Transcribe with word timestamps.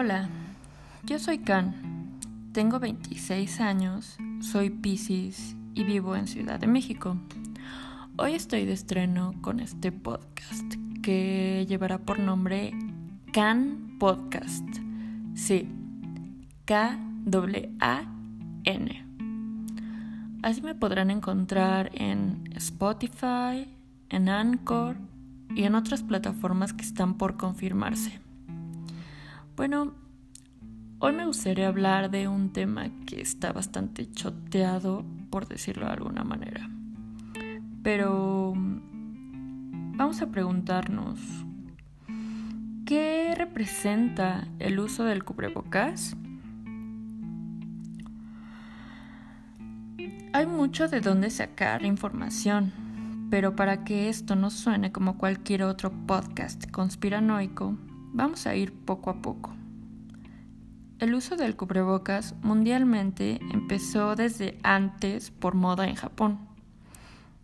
Hola, 0.00 0.28
yo 1.02 1.18
soy 1.18 1.38
Can, 1.38 1.74
tengo 2.52 2.78
26 2.78 3.60
años, 3.60 4.16
soy 4.40 4.70
Pisces 4.70 5.56
y 5.74 5.82
vivo 5.82 6.14
en 6.14 6.28
Ciudad 6.28 6.60
de 6.60 6.68
México. 6.68 7.16
Hoy 8.16 8.34
estoy 8.34 8.64
de 8.64 8.74
estreno 8.74 9.34
con 9.40 9.58
este 9.58 9.90
podcast 9.90 10.72
que 11.02 11.66
llevará 11.68 11.98
por 11.98 12.20
nombre 12.20 12.72
Can 13.32 13.96
Podcast. 13.98 14.64
Sí, 15.34 15.68
K-A-N. 16.64 16.96
Así 20.44 20.62
me 20.62 20.76
podrán 20.76 21.10
encontrar 21.10 21.90
en 21.92 22.44
Spotify, 22.54 23.66
en 24.10 24.28
Anchor 24.28 24.96
y 25.56 25.64
en 25.64 25.74
otras 25.74 26.04
plataformas 26.04 26.72
que 26.72 26.84
están 26.84 27.14
por 27.14 27.36
confirmarse. 27.36 28.27
Bueno, 29.58 29.92
hoy 31.00 31.12
me 31.14 31.26
gustaría 31.26 31.66
hablar 31.66 32.12
de 32.12 32.28
un 32.28 32.52
tema 32.52 32.90
que 33.06 33.20
está 33.20 33.50
bastante 33.52 34.08
choteado, 34.08 35.04
por 35.30 35.48
decirlo 35.48 35.86
de 35.86 35.94
alguna 35.94 36.22
manera. 36.22 36.70
Pero 37.82 38.52
vamos 38.54 40.22
a 40.22 40.30
preguntarnos, 40.30 41.18
¿qué 42.86 43.34
representa 43.36 44.46
el 44.60 44.78
uso 44.78 45.02
del 45.02 45.24
cubrebocas? 45.24 46.16
Hay 50.34 50.46
mucho 50.46 50.86
de 50.86 51.00
dónde 51.00 51.30
sacar 51.30 51.84
información, 51.84 53.26
pero 53.28 53.56
para 53.56 53.82
que 53.82 54.08
esto 54.08 54.36
no 54.36 54.50
suene 54.50 54.92
como 54.92 55.18
cualquier 55.18 55.64
otro 55.64 55.90
podcast 56.06 56.70
conspiranoico, 56.70 57.76
vamos 58.12 58.46
a 58.46 58.54
ir 58.54 58.72
poco 58.72 59.10
a 59.10 59.22
poco. 59.22 59.52
El 60.98 61.14
uso 61.14 61.36
del 61.36 61.54
cubrebocas 61.54 62.34
mundialmente 62.42 63.38
empezó 63.52 64.16
desde 64.16 64.58
antes 64.64 65.30
por 65.30 65.54
moda 65.54 65.86
en 65.86 65.94
Japón, 65.94 66.40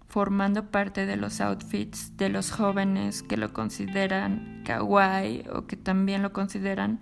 formando 0.09 0.73
parte 0.73 1.07
de 1.07 1.17
los 1.17 1.41
outfits 1.41 2.17
de 2.17 2.31
los 2.31 2.51
jóvenes 2.51 3.23
que 3.23 3.37
lo 3.37 3.53
consideran 3.53 4.62
kawaii 4.65 5.45
o 5.53 5.67
que 5.69 5.77
también 5.77 6.23
lo 6.23 6.33
consideran 6.33 6.98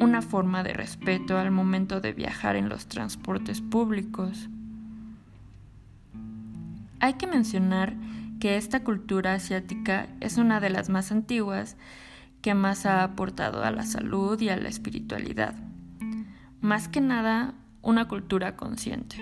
una 0.00 0.20
forma 0.20 0.62
de 0.62 0.74
respeto 0.74 1.38
al 1.38 1.50
momento 1.50 2.00
de 2.02 2.12
viajar 2.12 2.56
en 2.56 2.68
los 2.68 2.88
transportes 2.88 3.62
públicos. 3.62 4.50
Hay 7.00 7.14
que 7.14 7.26
mencionar 7.26 7.94
que 8.38 8.56
esta 8.56 8.84
cultura 8.84 9.32
asiática 9.32 10.08
es 10.20 10.36
una 10.36 10.60
de 10.60 10.70
las 10.70 10.90
más 10.90 11.10
antiguas 11.10 11.76
que 12.46 12.54
más 12.54 12.86
ha 12.86 13.02
aportado 13.02 13.64
a 13.64 13.72
la 13.72 13.82
salud 13.82 14.40
y 14.40 14.50
a 14.50 14.56
la 14.56 14.68
espiritualidad. 14.68 15.56
Más 16.60 16.86
que 16.86 17.00
nada, 17.00 17.54
una 17.82 18.06
cultura 18.06 18.54
consciente. 18.54 19.16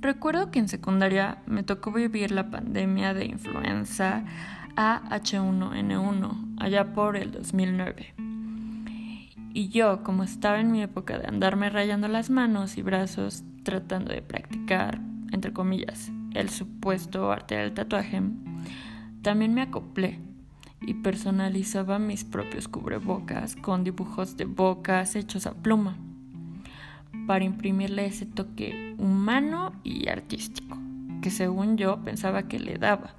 Recuerdo 0.00 0.50
que 0.50 0.58
en 0.58 0.66
secundaria 0.66 1.38
me 1.46 1.62
tocó 1.62 1.92
vivir 1.92 2.32
la 2.32 2.50
pandemia 2.50 3.14
de 3.14 3.26
influenza 3.26 4.24
AH1N1 4.74 6.56
allá 6.58 6.92
por 6.92 7.16
el 7.16 7.30
2009. 7.30 8.12
Y 9.54 9.68
yo, 9.68 10.02
como 10.02 10.24
estaba 10.24 10.58
en 10.58 10.72
mi 10.72 10.82
época 10.82 11.20
de 11.20 11.28
andarme 11.28 11.70
rayando 11.70 12.08
las 12.08 12.30
manos 12.30 12.78
y 12.78 12.82
brazos 12.82 13.44
tratando 13.62 14.12
de 14.12 14.22
practicar, 14.22 14.98
entre 15.30 15.52
comillas, 15.52 16.10
el 16.34 16.50
supuesto 16.50 17.30
arte 17.30 17.54
del 17.54 17.74
tatuaje, 17.74 18.22
también 19.22 19.54
me 19.54 19.62
acoplé 19.62 20.31
y 20.86 20.94
personalizaba 20.94 21.98
mis 21.98 22.24
propios 22.24 22.68
cubrebocas 22.68 23.56
con 23.56 23.84
dibujos 23.84 24.36
de 24.36 24.44
bocas 24.44 25.16
hechos 25.16 25.46
a 25.46 25.52
pluma 25.52 25.96
para 27.26 27.44
imprimirle 27.44 28.06
ese 28.06 28.26
toque 28.26 28.94
humano 28.98 29.72
y 29.84 30.08
artístico 30.08 30.78
que 31.22 31.30
según 31.30 31.76
yo 31.78 31.98
pensaba 32.04 32.42
que 32.42 32.58
le 32.58 32.76
daba, 32.76 33.14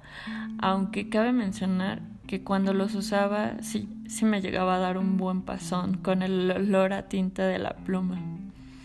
aunque 0.58 1.08
cabe 1.08 1.32
mencionar 1.32 2.02
que 2.26 2.42
cuando 2.42 2.72
los 2.72 2.94
usaba 2.94 3.62
sí, 3.62 3.88
sí 4.06 4.24
me 4.24 4.40
llegaba 4.40 4.76
a 4.76 4.78
dar 4.78 4.98
un 4.98 5.16
buen 5.16 5.42
pasón 5.42 5.96
con 5.96 6.22
el 6.22 6.50
olor 6.50 6.92
a 6.92 7.08
tinta 7.08 7.46
de 7.46 7.58
la 7.58 7.74
pluma. 7.74 8.20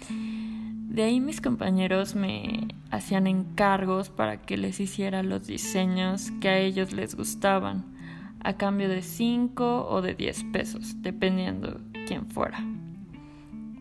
De 0.10 1.04
ahí 1.04 1.20
mis 1.20 1.40
compañeros 1.40 2.16
me 2.16 2.70
hacían 2.90 3.28
encargos 3.28 4.10
para 4.10 4.42
que 4.42 4.58
les 4.58 4.80
hiciera 4.80 5.22
los 5.22 5.46
diseños 5.46 6.32
que 6.42 6.50
a 6.50 6.58
ellos 6.58 6.94
les 6.94 7.16
gustaban, 7.16 7.86
a 8.44 8.54
cambio 8.54 8.90
de 8.90 9.02
5 9.02 9.88
o 9.90 10.02
de 10.02 10.16
10 10.16 10.44
pesos, 10.52 11.02
dependiendo 11.02 11.82
quién 12.08 12.28
fuera. 12.28 12.60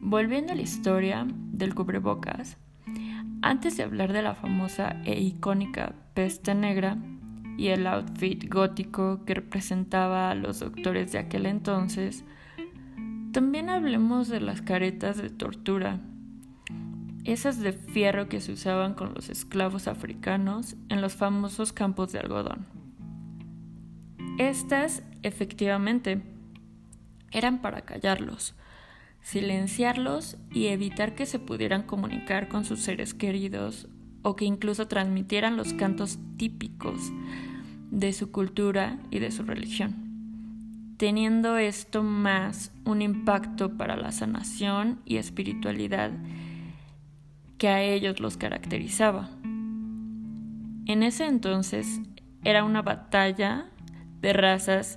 Volviendo 0.00 0.52
a 0.52 0.56
la 0.56 0.62
historia 0.62 1.26
del 1.52 1.74
cubrebocas, 1.74 2.56
antes 3.42 3.76
de 3.76 3.84
hablar 3.84 4.12
de 4.12 4.22
la 4.22 4.34
famosa 4.34 4.96
e 5.04 5.20
icónica 5.20 5.94
peste 6.14 6.54
negra 6.54 6.96
y 7.56 7.68
el 7.68 7.86
outfit 7.86 8.52
gótico 8.52 9.24
que 9.24 9.34
representaba 9.34 10.30
a 10.30 10.34
los 10.34 10.60
doctores 10.60 11.12
de 11.12 11.18
aquel 11.18 11.46
entonces, 11.46 12.24
también 13.32 13.68
hablemos 13.68 14.28
de 14.28 14.40
las 14.40 14.62
caretas 14.62 15.16
de 15.16 15.30
tortura 15.30 16.00
esas 17.28 17.60
de 17.60 17.74
fierro 17.74 18.28
que 18.30 18.40
se 18.40 18.52
usaban 18.52 18.94
con 18.94 19.12
los 19.12 19.28
esclavos 19.28 19.86
africanos 19.86 20.76
en 20.88 21.02
los 21.02 21.14
famosos 21.14 21.74
campos 21.74 22.10
de 22.10 22.20
algodón. 22.20 22.77
Estas, 24.38 25.02
efectivamente, 25.24 26.22
eran 27.32 27.60
para 27.60 27.82
callarlos, 27.82 28.54
silenciarlos 29.20 30.36
y 30.52 30.68
evitar 30.68 31.16
que 31.16 31.26
se 31.26 31.40
pudieran 31.40 31.82
comunicar 31.82 32.48
con 32.48 32.64
sus 32.64 32.80
seres 32.80 33.14
queridos 33.14 33.88
o 34.22 34.36
que 34.36 34.44
incluso 34.44 34.86
transmitieran 34.86 35.56
los 35.56 35.74
cantos 35.74 36.18
típicos 36.36 37.12
de 37.90 38.12
su 38.12 38.30
cultura 38.30 39.00
y 39.10 39.18
de 39.18 39.32
su 39.32 39.42
religión, 39.42 39.96
teniendo 40.98 41.58
esto 41.58 42.04
más 42.04 42.72
un 42.84 43.02
impacto 43.02 43.76
para 43.76 43.96
la 43.96 44.12
sanación 44.12 45.00
y 45.04 45.16
espiritualidad 45.16 46.12
que 47.58 47.68
a 47.68 47.82
ellos 47.82 48.20
los 48.20 48.36
caracterizaba. 48.36 49.30
En 50.86 51.02
ese 51.02 51.26
entonces 51.26 52.00
era 52.44 52.62
una 52.62 52.82
batalla 52.82 53.66
de 54.20 54.32
razas 54.32 54.96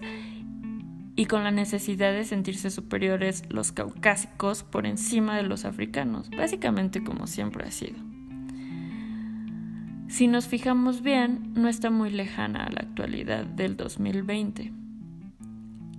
y 1.15 1.25
con 1.25 1.43
la 1.43 1.51
necesidad 1.51 2.13
de 2.13 2.23
sentirse 2.23 2.69
superiores 2.69 3.43
los 3.49 3.71
caucásicos 3.71 4.63
por 4.63 4.85
encima 4.85 5.37
de 5.37 5.43
los 5.43 5.65
africanos, 5.65 6.29
básicamente 6.29 7.03
como 7.03 7.27
siempre 7.27 7.65
ha 7.65 7.71
sido. 7.71 7.99
Si 10.07 10.27
nos 10.27 10.47
fijamos 10.47 11.01
bien, 11.01 11.53
no 11.53 11.67
está 11.69 11.89
muy 11.89 12.09
lejana 12.09 12.65
a 12.65 12.71
la 12.71 12.81
actualidad 12.81 13.45
del 13.45 13.77
2020 13.77 14.81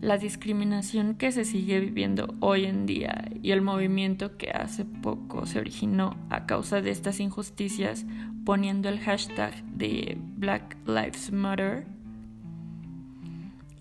la 0.02 0.18
discriminación 0.18 1.14
que 1.14 1.30
se 1.30 1.44
sigue 1.44 1.78
viviendo 1.78 2.34
hoy 2.40 2.64
en 2.64 2.86
día 2.86 3.30
y 3.40 3.52
el 3.52 3.62
movimiento 3.62 4.36
que 4.36 4.50
hace 4.50 4.84
poco 4.84 5.46
se 5.46 5.60
originó 5.60 6.16
a 6.28 6.44
causa 6.44 6.82
de 6.82 6.90
estas 6.90 7.20
injusticias 7.20 8.04
poniendo 8.44 8.88
el 8.88 8.98
hashtag 8.98 9.54
de 9.66 10.18
Black 10.36 10.76
Lives 10.86 11.30
Matter, 11.30 11.86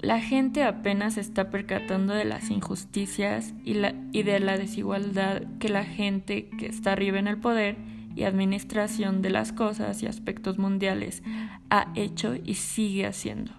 la 0.02 0.20
gente 0.20 0.64
apenas 0.64 1.18
está 1.18 1.52
percatando 1.52 2.14
de 2.14 2.26
las 2.26 2.50
injusticias 2.50 3.54
y, 3.64 3.78
y 4.12 4.24
de 4.24 4.40
la 4.40 4.58
desigualdad 4.58 5.44
que 5.60 5.70
la 5.70 5.86
gente 5.86 6.50
que 6.50 6.66
está 6.66 6.94
arriba 6.94 7.20
en 7.20 7.28
el 7.28 7.38
poder 7.38 7.78
y 8.16 8.24
administración 8.24 9.22
de 9.22 9.30
las 9.30 9.54
cosas 9.54 10.02
y 10.02 10.08
aspectos 10.08 10.58
mundiales 10.58 11.22
ha 11.70 11.92
hecho 11.96 12.36
y 12.44 12.56
sigue 12.56 13.06
haciendo. 13.06 13.54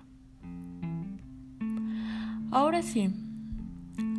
Ahora 2.51 2.83
sí, 2.83 3.11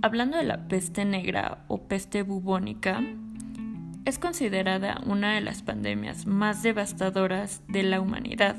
hablando 0.01 0.37
de 0.37 0.43
la 0.43 0.67
peste 0.67 1.05
negra 1.05 1.65
o 1.67 1.87
peste 1.87 2.23
bubónica, 2.23 3.03
es 4.05 4.17
considerada 4.17 5.01
una 5.05 5.35
de 5.35 5.41
las 5.41 5.61
pandemias 5.61 6.25
más 6.25 6.63
devastadoras 6.63 7.61
de 7.67 7.83
la 7.83 8.01
humanidad, 8.01 8.55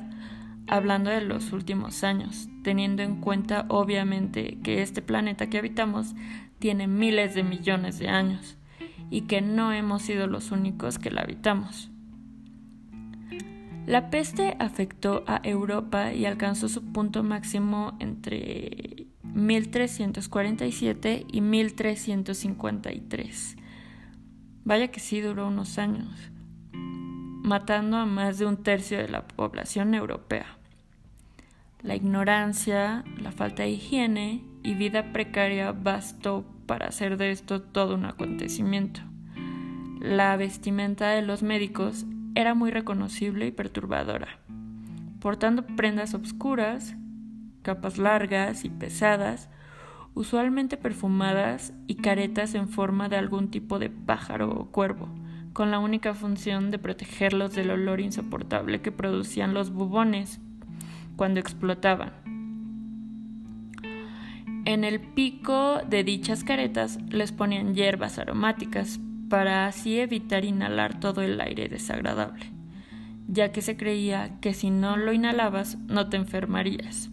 hablando 0.67 1.11
de 1.11 1.21
los 1.21 1.53
últimos 1.53 2.05
años, 2.05 2.49
teniendo 2.63 3.03
en 3.03 3.21
cuenta 3.21 3.67
obviamente 3.69 4.59
que 4.63 4.83
este 4.83 5.03
planeta 5.03 5.49
que 5.49 5.59
habitamos 5.59 6.15
tiene 6.59 6.87
miles 6.87 7.35
de 7.35 7.43
millones 7.43 7.99
de 7.99 8.09
años 8.09 8.57
y 9.11 9.23
que 9.23 9.41
no 9.41 9.73
hemos 9.73 10.03
sido 10.03 10.27
los 10.27 10.51
únicos 10.51 10.99
que 10.99 11.11
la 11.11 11.23
habitamos. 11.23 11.91
La 13.87 14.09
peste 14.09 14.57
afectó 14.61 15.25
a 15.27 15.43
Europa 15.45 16.15
y 16.15 16.25
alcanzó 16.25 16.69
su 16.69 16.93
punto 16.93 17.23
máximo 17.23 17.99
entre 18.01 19.09
1347 19.23 21.27
y 21.31 21.43
1353. 21.43 23.57
Vaya 24.65 24.89
que 24.89 25.01
sí 25.01 25.21
duró 25.21 25.49
unos 25.49 25.77
años, 25.77 26.31
matando 26.73 27.99
a 27.99 28.07
más 28.07 28.39
de 28.39 28.47
un 28.47 28.63
tercio 28.63 28.97
de 28.97 29.09
la 29.09 29.29
población 29.29 29.93
europea. 29.93 30.54
La 31.85 31.95
ignorancia, 31.95 33.05
la 33.21 33.31
falta 33.31 33.65
de 33.65 33.69
higiene 33.69 34.43
y 34.63 34.73
vida 34.73 35.13
precaria 35.13 35.73
bastó 35.73 36.47
para 36.65 36.87
hacer 36.87 37.19
de 37.19 37.31
esto 37.31 37.61
todo 37.61 37.95
un 37.97 38.07
acontecimiento. 38.07 39.03
La 40.01 40.35
vestimenta 40.39 41.11
de 41.11 41.21
los 41.21 41.43
médicos 41.43 42.07
era 42.35 42.55
muy 42.55 42.71
reconocible 42.71 43.47
y 43.47 43.53
perturbadora, 43.53 44.39
portando 45.21 45.67
prendas 45.67 46.15
obscuras, 46.15 46.97
capas 47.61 47.99
largas 47.99 48.65
y 48.65 48.71
pesadas, 48.71 49.51
usualmente 50.15 50.79
perfumadas 50.79 51.75
y 51.87 51.97
caretas 51.97 52.55
en 52.55 52.71
forma 52.71 53.11
de 53.11 53.19
algún 53.19 53.51
tipo 53.51 53.79
de 53.79 53.91
pájaro 53.91 54.51
o 54.53 54.71
cuervo, 54.71 55.11
con 55.53 55.71
la 55.71 55.81
única 55.81 56.15
función 56.15 56.71
de 56.71 56.79
protegerlos 56.79 57.55
del 57.55 57.71
olor 57.71 58.01
insoportable 58.01 58.81
que 58.81 58.91
producían 58.91 59.53
los 59.53 59.71
bubones 59.71 60.41
cuando 61.17 61.41
explotaban. 61.41 62.13
En 64.65 64.85
el 64.85 65.01
pico 65.01 65.81
de 65.87 66.05
dichas 66.05 66.43
caretas 66.43 66.99
les 67.11 67.33
ponían 67.33 67.75
hierbas 67.75 68.19
aromáticas 68.19 68.99
para 69.29 69.67
así 69.67 69.99
evitar 69.99 70.45
inhalar 70.45 71.01
todo 71.01 71.21
el 71.21 71.41
aire 71.41 71.69
desagradable, 71.69 72.47
ya 73.29 73.53
que 73.53 73.61
se 73.61 73.77
creía 73.77 74.41
que 74.41 74.55
si 74.55 74.71
no 74.71 74.97
lo 74.97 75.13
inhalabas 75.13 75.77
no 75.87 76.09
te 76.09 76.17
enfermarías. 76.17 77.11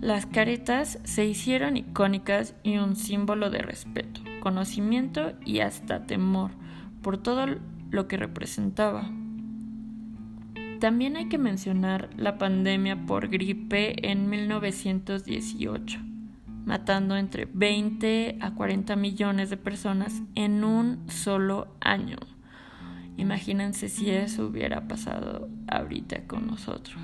Las 0.00 0.26
caretas 0.26 0.98
se 1.04 1.26
hicieron 1.26 1.76
icónicas 1.76 2.54
y 2.62 2.78
un 2.78 2.96
símbolo 2.96 3.50
de 3.50 3.58
respeto, 3.58 4.22
conocimiento 4.40 5.34
y 5.44 5.60
hasta 5.60 6.06
temor 6.06 6.52
por 7.02 7.18
todo 7.18 7.46
lo 7.90 8.08
que 8.08 8.16
representaba. 8.16 9.10
También 10.80 11.18
hay 11.18 11.28
que 11.28 11.36
mencionar 11.36 12.08
la 12.16 12.38
pandemia 12.38 13.04
por 13.04 13.28
gripe 13.28 14.10
en 14.10 14.30
1918, 14.30 16.00
matando 16.64 17.18
entre 17.18 17.46
20 17.52 18.38
a 18.40 18.54
40 18.54 18.96
millones 18.96 19.50
de 19.50 19.58
personas 19.58 20.22
en 20.34 20.64
un 20.64 21.04
solo 21.10 21.76
año. 21.82 22.16
Imagínense 23.18 23.90
si 23.90 24.08
eso 24.08 24.46
hubiera 24.46 24.88
pasado 24.88 25.50
ahorita 25.68 26.26
con 26.26 26.46
nosotros. 26.46 27.02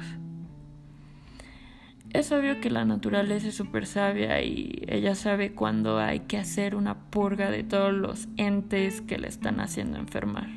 Es 2.14 2.32
obvio 2.32 2.62
que 2.62 2.70
la 2.70 2.87
naturaleza 2.87 3.49
es 3.49 3.56
súper 3.56 3.84
sabia 3.84 4.40
y 4.40 4.84
ella 4.88 5.14
sabe 5.14 5.52
cuándo 5.52 5.99
hay 5.99 6.20
que 6.20 6.38
hacer 6.38 6.76
una 6.76 7.11
purga 7.11 7.50
de 7.50 7.62
todos 7.62 7.93
los 7.93 8.26
entes 8.38 9.02
que 9.02 9.19
le 9.19 9.29
están 9.29 9.61
haciendo 9.61 9.99
enfermar. 9.99 10.49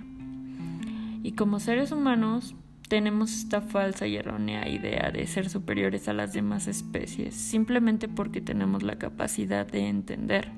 Y 1.21 1.33
como 1.33 1.59
seres 1.59 1.91
humanos 1.91 2.55
tenemos 2.89 3.31
esta 3.31 3.61
falsa 3.61 4.07
y 4.07 4.17
errónea 4.17 4.67
idea 4.67 5.11
de 5.11 5.25
ser 5.27 5.47
superiores 5.47 6.09
a 6.09 6.13
las 6.13 6.33
demás 6.33 6.67
especies 6.67 7.35
simplemente 7.35 8.07
porque 8.07 8.41
tenemos 8.41 8.81
la 8.81 8.97
capacidad 8.97 9.65
de 9.65 9.87
entender, 9.87 10.51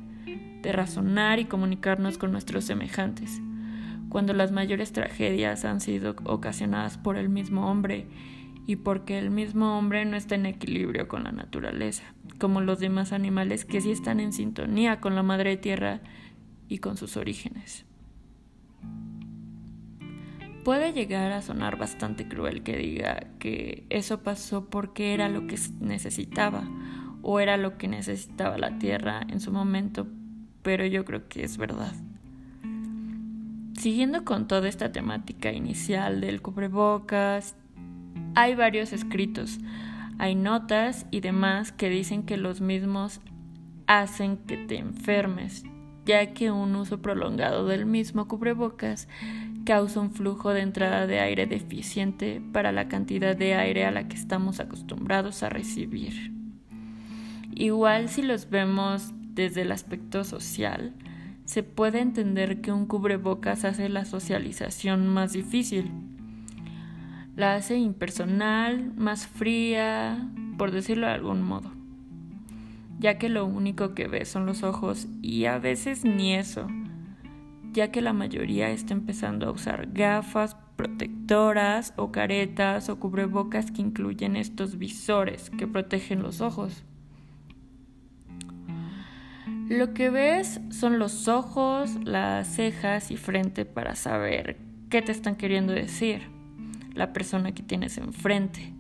de 0.61 0.71
razonar 0.71 1.39
y 1.39 1.45
comunicarnos 1.45 2.17
con 2.17 2.31
nuestros 2.31 2.63
semejantes, 2.63 3.41
cuando 4.09 4.33
las 4.33 4.51
mayores 4.51 4.93
tragedias 4.93 5.65
han 5.65 5.81
sido 5.81 6.15
ocasionadas 6.23 6.97
por 6.97 7.17
el 7.17 7.27
mismo 7.27 7.69
hombre 7.69 8.07
y 8.65 8.77
porque 8.77 9.17
el 9.17 9.29
mismo 9.29 9.77
hombre 9.77 10.05
no 10.05 10.15
está 10.15 10.35
en 10.35 10.45
equilibrio 10.45 11.09
con 11.09 11.25
la 11.25 11.33
naturaleza, 11.33 12.03
como 12.39 12.61
los 12.61 12.79
demás 12.79 13.11
animales 13.11 13.65
que 13.65 13.81
sí 13.81 13.91
están 13.91 14.21
en 14.21 14.31
sintonía 14.31 15.01
con 15.01 15.15
la 15.15 15.23
madre 15.23 15.57
tierra 15.57 15.99
y 16.69 16.77
con 16.77 16.95
sus 16.95 17.17
orígenes. 17.17 17.85
Puede 20.63 20.93
llegar 20.93 21.31
a 21.31 21.41
sonar 21.41 21.77
bastante 21.77 22.27
cruel 22.27 22.61
que 22.61 22.77
diga 22.77 23.27
que 23.39 23.85
eso 23.89 24.21
pasó 24.21 24.69
porque 24.69 25.13
era 25.13 25.27
lo 25.27 25.47
que 25.47 25.57
necesitaba 25.79 26.63
o 27.23 27.39
era 27.39 27.57
lo 27.57 27.77
que 27.77 27.87
necesitaba 27.87 28.59
la 28.59 28.77
tierra 28.77 29.21
en 29.27 29.39
su 29.39 29.51
momento, 29.51 30.07
pero 30.61 30.85
yo 30.85 31.03
creo 31.03 31.27
que 31.27 31.43
es 31.43 31.57
verdad. 31.57 31.93
Siguiendo 33.75 34.23
con 34.23 34.47
toda 34.47 34.69
esta 34.69 34.91
temática 34.91 35.51
inicial 35.51 36.21
del 36.21 36.43
cubrebocas, 36.43 37.55
hay 38.35 38.53
varios 38.53 38.93
escritos, 38.93 39.57
hay 40.19 40.35
notas 40.35 41.07
y 41.09 41.21
demás 41.21 41.71
que 41.71 41.89
dicen 41.89 42.21
que 42.21 42.37
los 42.37 42.61
mismos 42.61 43.21
hacen 43.87 44.37
que 44.37 44.57
te 44.57 44.77
enfermes, 44.77 45.63
ya 46.05 46.33
que 46.33 46.51
un 46.51 46.75
uso 46.75 47.01
prolongado 47.01 47.65
del 47.65 47.87
mismo 47.87 48.27
cubrebocas 48.27 49.07
causa 49.65 49.99
un 49.99 50.11
flujo 50.11 50.53
de 50.53 50.61
entrada 50.61 51.07
de 51.07 51.19
aire 51.19 51.45
deficiente 51.45 52.41
para 52.51 52.71
la 52.71 52.87
cantidad 52.87 53.35
de 53.35 53.55
aire 53.55 53.85
a 53.85 53.91
la 53.91 54.07
que 54.07 54.15
estamos 54.15 54.59
acostumbrados 54.59 55.43
a 55.43 55.49
recibir. 55.49 56.31
Igual 57.53 58.09
si 58.09 58.21
los 58.21 58.49
vemos 58.49 59.11
desde 59.33 59.61
el 59.61 59.71
aspecto 59.71 60.23
social, 60.23 60.93
se 61.45 61.63
puede 61.63 61.99
entender 61.99 62.61
que 62.61 62.71
un 62.71 62.85
cubrebocas 62.85 63.65
hace 63.65 63.89
la 63.89 64.05
socialización 64.05 65.07
más 65.07 65.33
difícil, 65.33 65.91
la 67.35 67.55
hace 67.55 67.77
impersonal, 67.77 68.93
más 68.95 69.27
fría, 69.27 70.29
por 70.57 70.71
decirlo 70.71 71.07
de 71.07 71.13
algún 71.13 71.41
modo, 71.41 71.71
ya 72.99 73.17
que 73.17 73.29
lo 73.29 73.45
único 73.45 73.93
que 73.93 74.07
ve 74.07 74.25
son 74.25 74.45
los 74.45 74.63
ojos 74.63 75.07
y 75.21 75.45
a 75.45 75.57
veces 75.57 76.05
ni 76.05 76.33
eso, 76.33 76.67
ya 77.71 77.91
que 77.91 78.01
la 78.01 78.13
mayoría 78.13 78.69
está 78.69 78.93
empezando 78.93 79.47
a 79.47 79.51
usar 79.51 79.91
gafas 79.93 80.55
protectoras 80.75 81.93
o 81.95 82.11
caretas 82.11 82.89
o 82.89 82.99
cubrebocas 82.99 83.71
que 83.71 83.81
incluyen 83.81 84.35
estos 84.35 84.77
visores 84.77 85.49
que 85.51 85.67
protegen 85.67 86.21
los 86.21 86.41
ojos. 86.41 86.83
Lo 89.69 89.93
que 89.93 90.09
ves 90.09 90.59
son 90.69 90.99
los 90.99 91.27
ojos, 91.29 91.95
las 92.03 92.47
cejas 92.47 93.09
y 93.09 93.17
frente 93.17 93.63
para 93.63 93.95
saber 93.95 94.57
qué 94.89 95.01
te 95.01 95.13
están 95.13 95.35
queriendo 95.35 95.71
decir 95.71 96.23
la 96.93 97.13
persona 97.13 97.53
que 97.53 97.63
tienes 97.63 97.97
enfrente, 97.97 98.73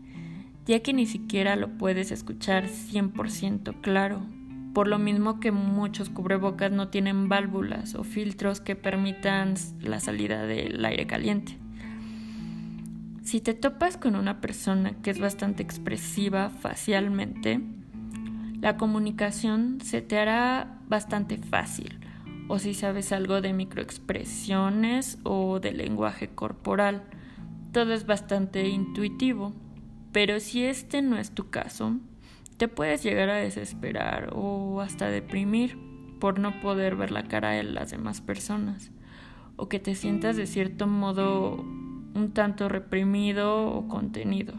ya 0.65 0.81
que 0.81 0.91
ni 0.91 1.05
siquiera 1.05 1.55
lo 1.55 1.77
puedes 1.77 2.11
escuchar 2.11 2.65
100% 2.65 3.79
claro, 3.79 4.21
por 4.73 4.87
lo 4.87 4.99
mismo 4.99 5.39
que 5.39 5.51
muchos 5.51 6.09
cubrebocas 6.09 6.71
no 6.71 6.89
tienen 6.89 7.29
válvulas 7.29 7.95
o 7.95 8.03
filtros 8.03 8.61
que 8.61 8.75
permitan 8.75 9.55
la 9.81 9.99
salida 9.99 10.45
del 10.45 10.83
aire 10.83 11.07
caliente. 11.07 11.57
Si 13.23 13.41
te 13.41 13.53
topas 13.53 13.97
con 13.97 14.15
una 14.15 14.41
persona 14.41 14.93
que 15.01 15.11
es 15.11 15.19
bastante 15.19 15.63
expresiva 15.63 16.49
facialmente, 16.49 17.61
la 18.59 18.77
comunicación 18.77 19.79
se 19.81 20.01
te 20.01 20.17
hará 20.17 20.79
bastante 20.87 21.37
fácil, 21.37 21.99
o 22.47 22.59
si 22.59 22.73
sabes 22.73 23.11
algo 23.11 23.41
de 23.41 23.53
microexpresiones 23.53 25.19
o 25.23 25.59
de 25.59 25.71
lenguaje 25.71 26.29
corporal 26.29 27.03
todo 27.71 27.93
es 27.93 28.05
bastante 28.05 28.67
intuitivo, 28.67 29.53
pero 30.11 30.39
si 30.39 30.65
este 30.65 31.01
no 31.01 31.17
es 31.17 31.31
tu 31.31 31.49
caso, 31.49 31.95
te 32.61 32.67
puedes 32.67 33.01
llegar 33.01 33.31
a 33.31 33.37
desesperar 33.37 34.33
o 34.35 34.81
hasta 34.81 35.07
deprimir 35.09 35.79
por 36.19 36.37
no 36.37 36.61
poder 36.61 36.95
ver 36.95 37.09
la 37.09 37.23
cara 37.23 37.49
de 37.49 37.63
las 37.63 37.89
demás 37.89 38.21
personas, 38.21 38.91
o 39.55 39.67
que 39.67 39.79
te 39.79 39.95
sientas 39.95 40.37
de 40.37 40.45
cierto 40.45 40.85
modo 40.85 41.55
un 41.55 42.31
tanto 42.35 42.69
reprimido 42.69 43.65
o 43.65 43.87
contenido. 43.87 44.53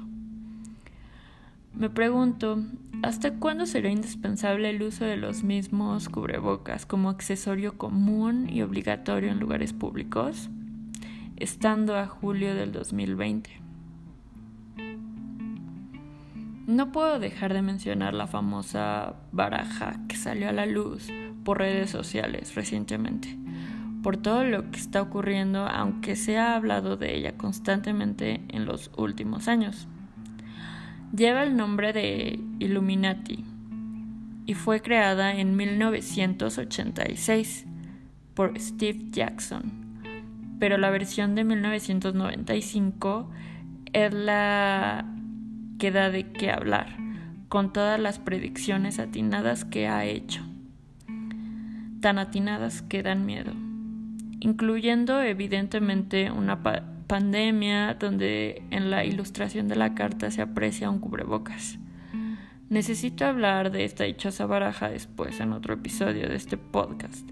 Me 1.75 1.91
pregunto, 1.91 2.65
¿hasta 3.05 3.35
cuándo 3.35 3.67
será 3.67 3.89
indispensable 3.89 4.71
el 4.71 4.83
uso 4.83 5.05
de 5.05 5.17
los 5.17 5.45
mismos 5.45 6.09
cubrebocas 6.09 6.87
como 6.87 7.09
accesorio 7.09 7.79
común 7.79 8.49
y 8.51 8.63
obligatorio 8.63 9.31
en 9.31 9.39
lugares 9.39 9.73
públicos? 9.73 10.51
estando 11.37 11.97
a 11.97 12.07
julio 12.07 12.55
del 12.55 12.73
2020. 12.73 13.62
No 16.67 16.93
puedo 16.93 17.19
dejar 17.19 17.55
de 17.55 17.63
mencionar 17.63 18.15
la 18.15 18.27
famosa 18.27 19.15
baraja 19.33 20.01
que 20.09 20.17
salió 20.17 20.49
a 20.49 20.53
la 20.53 20.67
luz 20.67 21.09
por 21.45 21.59
redes 21.59 21.91
sociales 21.91 22.55
recientemente, 22.55 23.37
por 24.03 24.17
todo 24.17 24.45
lo 24.45 24.71
que 24.71 24.79
está 24.79 25.03
ocurriendo, 25.03 25.67
aunque 25.67 26.17
se 26.17 26.39
ha 26.39 26.55
hablado 26.55 26.97
de 26.97 27.17
ella 27.17 27.37
constantemente 27.37 28.41
en 28.49 28.65
los 28.65 28.91
últimos 28.97 29.49
años. 29.49 29.89
Lleva 31.15 31.43
el 31.43 31.57
nombre 31.57 31.93
de 31.93 32.41
Illuminati 32.59 33.45
y 34.47 34.55
fue 34.55 34.81
creada 34.81 35.35
en 35.35 35.57
1986 35.57 37.67
por 38.35 38.59
Steve 38.59 39.09
Jackson 39.11 39.83
pero 40.63 40.79
la 40.79 40.91
versión 40.91 41.35
de 41.35 41.43
1995 41.43 43.29
es 43.93 44.15
la 44.15 45.12
que 45.83 45.91
da 45.91 46.11
de 46.11 46.31
qué 46.31 46.53
hablar, 46.53 46.97
con 47.49 47.73
todas 47.73 47.99
las 47.99 48.21
predicciones 48.21 49.01
atinadas 49.01 49.65
que 49.65 49.89
ha 49.89 50.05
hecho, 50.05 50.41
tan 52.01 52.21
atinadas 52.21 52.83
que 52.83 53.03
dan 53.03 53.27
miedo, 53.27 53.53
incluyendo 54.39 55.21
evidentemente 55.21 56.31
una 56.31 56.63
pandemia 57.09 57.95
donde 57.95 58.63
en 58.71 58.93
la 58.93 59.05
ilustración 59.05 59.67
de 59.67 59.75
la 59.75 59.93
carta 59.97 60.31
se 60.31 60.41
aprecia 60.41 60.89
un 60.89 61.01
cubrebocas. 61.01 61.81
Necesito 62.69 63.27
hablar 63.27 63.73
de 63.73 63.85
esta 63.85 64.05
dichosa 64.05 64.47
baraja 64.47 64.89
después 64.89 65.41
en 65.41 65.53
otro 65.53 65.75
episodio 65.75 66.29
de 66.29 66.37
este 66.37 66.59
podcast 66.59 67.29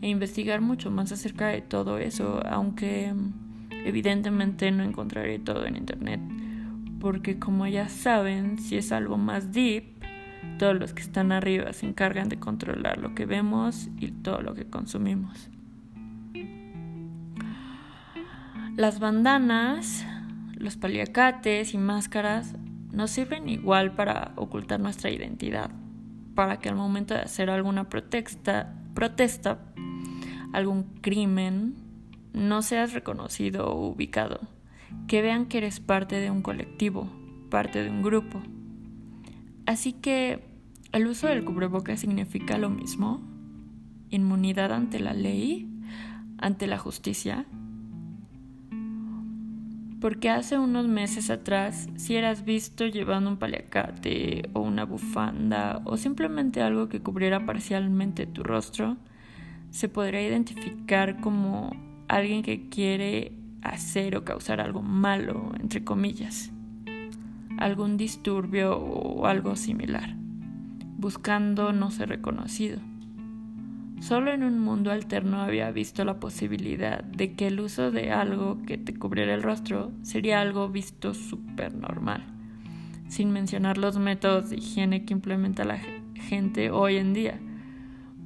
e 0.00 0.08
investigar 0.08 0.62
mucho 0.62 0.90
más 0.90 1.12
acerca 1.12 1.48
de 1.48 1.60
todo 1.60 1.98
eso, 1.98 2.40
aunque 2.46 3.12
evidentemente 3.84 4.70
no 4.70 4.82
encontraré 4.82 5.38
todo 5.38 5.66
en 5.66 5.76
internet, 5.76 6.22
porque 7.02 7.40
como 7.40 7.66
ya 7.66 7.88
saben, 7.88 8.60
si 8.60 8.76
es 8.76 8.92
algo 8.92 9.18
más 9.18 9.50
deep, 9.52 10.04
todos 10.56 10.78
los 10.78 10.94
que 10.94 11.02
están 11.02 11.32
arriba 11.32 11.72
se 11.72 11.84
encargan 11.84 12.28
de 12.28 12.38
controlar 12.38 12.98
lo 12.98 13.12
que 13.12 13.26
vemos 13.26 13.88
y 13.98 14.12
todo 14.12 14.40
lo 14.40 14.54
que 14.54 14.70
consumimos. 14.70 15.50
Las 18.76 19.00
bandanas, 19.00 20.06
los 20.54 20.76
paliacates 20.76 21.74
y 21.74 21.78
máscaras 21.78 22.54
nos 22.92 23.10
sirven 23.10 23.48
igual 23.48 23.96
para 23.96 24.30
ocultar 24.36 24.78
nuestra 24.78 25.10
identidad, 25.10 25.72
para 26.36 26.60
que 26.60 26.68
al 26.68 26.76
momento 26.76 27.14
de 27.14 27.22
hacer 27.22 27.50
alguna 27.50 27.88
protesta, 27.88 28.76
protesta 28.94 29.58
algún 30.52 30.84
crimen, 31.00 31.74
no 32.32 32.62
seas 32.62 32.92
reconocido 32.92 33.72
o 33.72 33.88
ubicado, 33.88 34.38
que 35.06 35.22
vean 35.22 35.46
que 35.46 35.58
eres 35.58 35.80
parte 35.80 36.16
de 36.16 36.30
un 36.30 36.42
colectivo, 36.42 37.08
parte 37.50 37.82
de 37.82 37.90
un 37.90 38.02
grupo. 38.02 38.40
Así 39.66 39.92
que 39.92 40.44
el 40.92 41.06
uso 41.06 41.26
del 41.26 41.44
cubrebocas 41.44 42.00
significa 42.00 42.58
lo 42.58 42.70
mismo, 42.70 43.20
inmunidad 44.10 44.72
ante 44.72 45.00
la 45.00 45.14
ley, 45.14 45.68
ante 46.38 46.66
la 46.66 46.78
justicia, 46.78 47.46
porque 50.02 50.30
hace 50.30 50.58
unos 50.58 50.88
meses 50.88 51.30
atrás, 51.30 51.88
si 51.94 52.16
eras 52.16 52.44
visto 52.44 52.86
llevando 52.86 53.30
un 53.30 53.36
paliacate 53.36 54.50
o 54.52 54.60
una 54.60 54.84
bufanda 54.84 55.80
o 55.84 55.96
simplemente 55.96 56.60
algo 56.60 56.88
que 56.88 57.00
cubriera 57.00 57.46
parcialmente 57.46 58.26
tu 58.26 58.42
rostro, 58.42 58.96
se 59.70 59.88
podría 59.88 60.26
identificar 60.26 61.20
como 61.20 61.70
alguien 62.08 62.42
que 62.42 62.68
quiere 62.68 63.41
hacer 63.62 64.16
o 64.16 64.24
causar 64.24 64.60
algo 64.60 64.82
malo, 64.82 65.52
entre 65.60 65.84
comillas, 65.84 66.52
algún 67.58 67.96
disturbio 67.96 68.76
o 68.76 69.26
algo 69.26 69.56
similar, 69.56 70.14
buscando 70.98 71.72
no 71.72 71.90
ser 71.90 72.08
reconocido. 72.08 72.80
Solo 74.00 74.32
en 74.32 74.42
un 74.42 74.58
mundo 74.58 74.90
alterno 74.90 75.40
había 75.42 75.70
visto 75.70 76.04
la 76.04 76.18
posibilidad 76.18 77.04
de 77.04 77.34
que 77.34 77.46
el 77.46 77.60
uso 77.60 77.92
de 77.92 78.10
algo 78.10 78.60
que 78.66 78.76
te 78.76 78.94
cubriera 78.94 79.32
el 79.32 79.44
rostro 79.44 79.92
sería 80.02 80.40
algo 80.40 80.68
visto 80.68 81.14
súper 81.14 81.72
normal, 81.74 82.24
sin 83.06 83.30
mencionar 83.30 83.78
los 83.78 83.98
métodos 83.98 84.50
de 84.50 84.56
higiene 84.56 85.04
que 85.04 85.14
implementa 85.14 85.64
la 85.64 85.78
gente 86.14 86.72
hoy 86.72 86.96
en 86.96 87.14
día, 87.14 87.38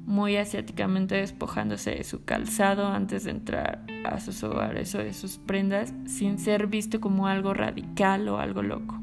muy 0.07 0.37
asiáticamente 0.37 1.15
despojándose 1.15 1.91
de 1.91 2.03
su 2.05 2.23
calzado 2.23 2.87
antes 2.87 3.25
de 3.25 3.31
entrar 3.31 3.85
a 4.05 4.21
sus 4.21 4.41
hogares 4.41 4.95
o 4.95 4.99
de 4.99 5.13
sus 5.13 5.37
prendas, 5.37 5.93
sin 6.05 6.39
ser 6.39 6.67
visto 6.67 7.01
como 7.01 7.27
algo 7.27 7.53
radical 7.53 8.29
o 8.29 8.39
algo 8.39 8.63
loco. 8.63 8.97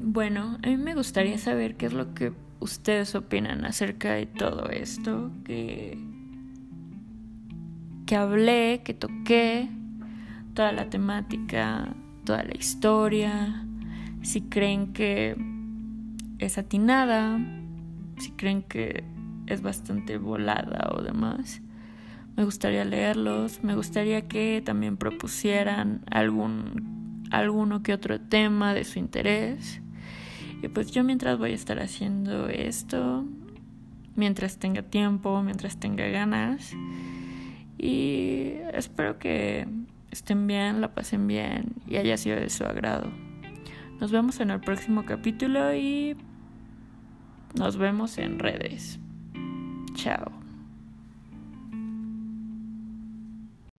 Bueno, 0.00 0.56
a 0.62 0.66
mí 0.68 0.78
me 0.78 0.94
gustaría 0.94 1.36
saber 1.36 1.76
qué 1.76 1.84
es 1.84 1.92
lo 1.92 2.14
que 2.14 2.32
ustedes 2.60 3.14
opinan 3.14 3.66
acerca 3.66 4.14
de 4.14 4.24
todo 4.24 4.70
esto 4.70 5.30
que, 5.44 5.98
que 8.06 8.16
hablé, 8.16 8.80
que 8.82 8.94
toqué, 8.94 9.68
toda 10.54 10.72
la 10.72 10.88
temática, 10.88 11.94
toda 12.24 12.42
la 12.42 12.56
historia, 12.56 13.66
si 14.22 14.40
creen 14.40 14.94
que 14.94 15.36
es 16.38 16.58
atinada, 16.58 17.38
si 18.18 18.30
creen 18.32 18.62
que 18.62 19.04
es 19.46 19.62
bastante 19.62 20.18
volada 20.18 20.90
o 20.94 21.02
demás. 21.02 21.62
Me 22.36 22.44
gustaría 22.44 22.84
leerlos, 22.84 23.62
me 23.62 23.74
gustaría 23.74 24.28
que 24.28 24.62
también 24.64 24.96
propusieran 24.96 26.02
algún 26.10 27.26
alguno 27.30 27.82
que 27.82 27.92
otro 27.92 28.20
tema 28.20 28.72
de 28.72 28.84
su 28.84 28.98
interés 28.98 29.82
y 30.62 30.68
pues 30.68 30.90
yo 30.90 31.04
mientras 31.04 31.38
voy 31.38 31.52
a 31.52 31.54
estar 31.54 31.78
haciendo 31.78 32.48
esto, 32.48 33.24
mientras 34.16 34.58
tenga 34.58 34.82
tiempo, 34.82 35.40
mientras 35.42 35.78
tenga 35.78 36.06
ganas. 36.08 36.72
Y 37.78 38.54
espero 38.72 39.18
que 39.20 39.68
estén 40.10 40.48
bien, 40.48 40.80
la 40.80 40.94
pasen 40.94 41.28
bien 41.28 41.74
y 41.86 41.96
haya 41.96 42.16
sido 42.16 42.40
de 42.40 42.50
su 42.50 42.64
agrado. 42.64 43.08
Nos 44.00 44.12
vemos 44.12 44.38
en 44.40 44.50
el 44.50 44.60
próximo 44.60 45.04
capítulo 45.04 45.74
y 45.74 46.16
nos 47.54 47.76
vemos 47.76 48.18
en 48.18 48.38
redes. 48.38 49.00
Chao. 49.94 50.37